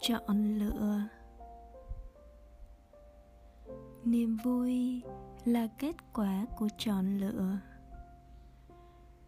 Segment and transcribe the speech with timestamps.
[0.00, 1.00] chọn lựa.
[4.04, 5.02] Niềm vui
[5.44, 7.58] là kết quả của chọn lựa.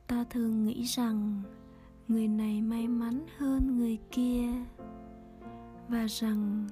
[0.06, 1.42] Ta thường nghĩ rằng
[2.08, 4.48] người này may mắn hơn người kia
[5.88, 6.68] và rằng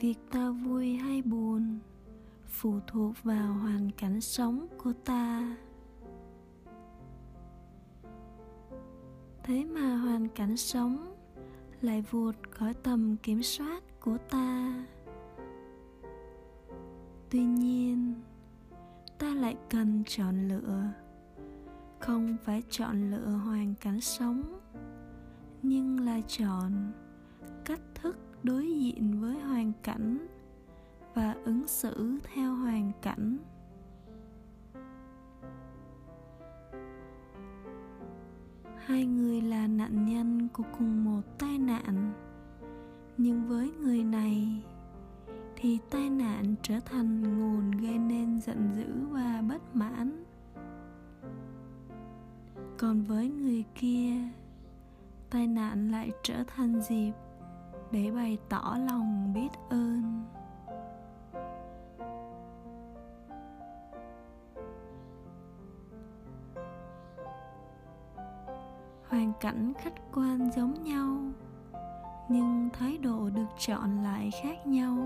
[0.00, 1.78] việc ta vui hay buồn
[2.46, 5.56] phụ thuộc vào hoàn cảnh sống của ta.
[9.42, 11.19] Thế mà hoàn cảnh sống
[11.82, 14.74] lại vụt khỏi tầm kiểm soát của ta.
[17.30, 18.14] Tuy nhiên,
[19.18, 20.82] ta lại cần chọn lựa.
[21.98, 24.60] Không phải chọn lựa hoàn cảnh sống,
[25.62, 26.92] nhưng là chọn
[27.64, 30.26] cách thức đối diện với hoàn cảnh
[31.14, 33.38] và ứng xử theo hoàn cảnh.
[38.90, 42.12] Hai người là nạn nhân của cùng một tai nạn.
[43.16, 44.62] Nhưng với người này,
[45.56, 50.24] thì tai nạn trở thành nguồn gây nên giận dữ và bất mãn.
[52.78, 54.12] Còn với người kia,
[55.30, 57.12] tai nạn lại trở thành dịp
[57.92, 60.24] để bày tỏ lòng biết ơn.
[69.20, 71.18] Hoàn cảnh khách quan giống nhau,
[72.28, 74.96] nhưng thái độ được chọn lại khác nhau.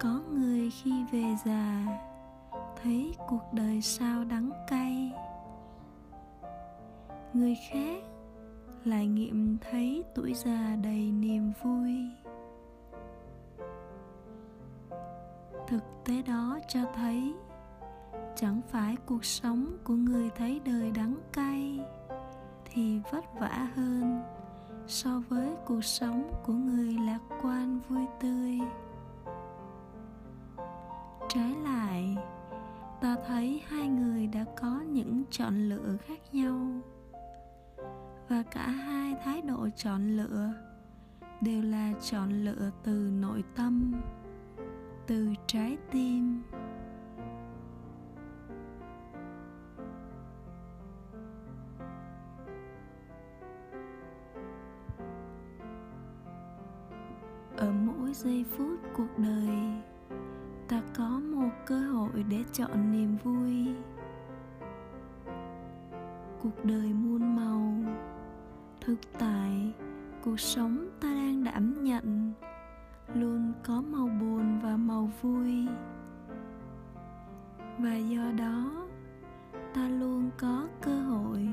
[0.00, 1.84] Có người khi về già,
[2.82, 5.12] thấy cuộc đời sao đắng cay.
[7.32, 8.02] Người khác
[8.84, 11.94] lại nghiệm thấy tuổi già đầy niềm vui.
[15.66, 17.34] Thực tế đó cho thấy
[18.40, 21.80] chẳng phải cuộc sống của người thấy đời đắng cay
[22.64, 24.22] thì vất vả hơn
[24.86, 28.58] so với cuộc sống của người lạc quan vui tươi.
[31.28, 32.16] Trái lại,
[33.00, 36.66] ta thấy hai người đã có những chọn lựa khác nhau
[38.28, 40.52] và cả hai thái độ chọn lựa
[41.40, 43.92] đều là chọn lựa từ nội tâm,
[45.06, 46.42] từ trái tim.
[58.10, 59.58] Mỗi giây phút cuộc đời.
[60.68, 63.74] Ta có một cơ hội để chọn niềm vui.
[66.42, 67.92] Cuộc đời muôn màu,
[68.80, 69.72] thực tại,
[70.24, 72.32] cuộc sống ta đang đảm nhận.
[73.14, 75.66] Luôn có màu buồn và màu vui.
[77.78, 78.86] Và do đó,
[79.74, 81.48] ta luôn có cơ hội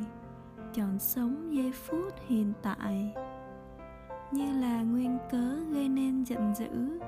[0.74, 3.14] chọn sống giây phút hiện tại
[4.32, 7.00] như là nguyên cớ gây nên giận dữ,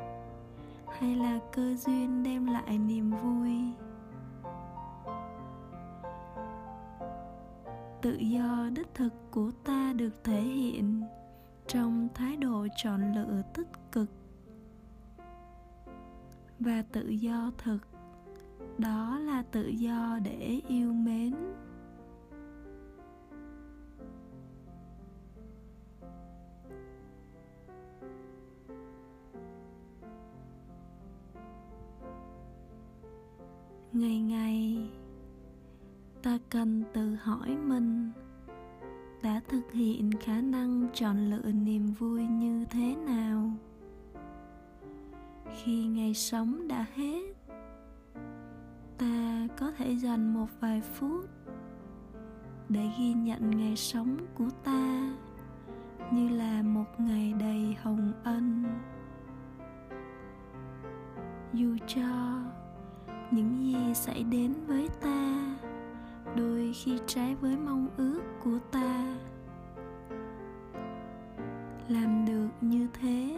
[1.00, 3.52] hay là cơ duyên đem lại niềm vui?
[8.02, 11.04] Tự do đích thực của ta được thể hiện
[11.68, 14.10] trong thái độ chọn lựa tích cực
[16.60, 17.80] và tự do thực.
[18.78, 21.34] Đó là tự do để yêu mến.
[34.00, 34.90] Ngày ngày,
[36.24, 38.12] ta cần tự hỏi mình,
[39.24, 43.52] đã thực hiện khả năng chọn lựa niềm vui như thế nào?
[45.56, 47.34] Khi ngày sống đã hết,
[48.98, 51.26] ta có thể dành một vài phút
[52.70, 55.14] để ghi nhận ngày sống của ta
[56.12, 58.64] như là một ngày đầy hồng ân.
[61.54, 62.40] Dù cho
[63.32, 65.46] những gì xảy đến với ta,
[66.36, 69.18] đôi khi trái với mong ước của ta.
[71.88, 73.38] Làm được như thế,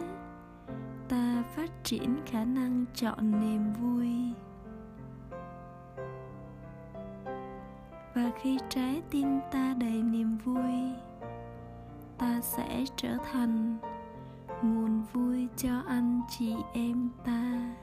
[1.08, 4.08] ta phát triển khả năng chọn niềm vui.
[8.14, 10.92] Và khi trái tim ta đầy niềm vui,
[12.18, 13.76] ta sẽ trở thành
[14.62, 17.74] nguồn vui cho anh chị em ta.